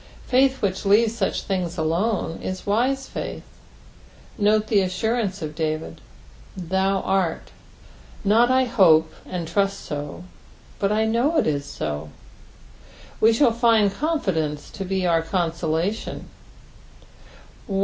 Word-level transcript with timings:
Faith 0.25 0.63
which 0.63 0.83
leaves 0.83 1.15
such 1.15 1.43
things 1.43 1.77
alone 1.77 2.39
ia 2.41 2.55
wise 2.65 3.05
faith. 3.05 3.43
Note 4.35 4.65
the 4.65 4.81
assurance 4.81 5.43
of 5.43 5.53
David," 5.53 6.01
thou 6.57 7.01
art," 7.01 7.51
not 8.23 8.49
I 8.49 8.63
hope 8.63 9.13
and 9.27 9.47
trust 9.47 9.81
so, 9.81 10.23
but 10.79 10.91
I 10.91 11.05
know 11.05 11.37
it 11.37 11.45
is 11.45 11.65
so; 11.65 12.09
we 13.19 13.31
shall 13.31 13.53
find 13.53 13.93
confidence 13.93 14.71
to 14.71 14.85
be 14.85 15.05
our 15.05 15.21
coasolation. 15.21 16.23